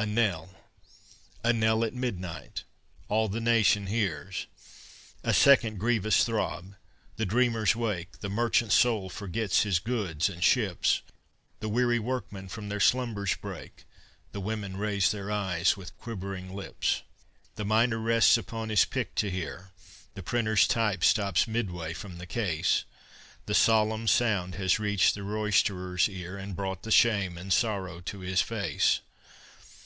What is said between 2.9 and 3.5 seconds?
All the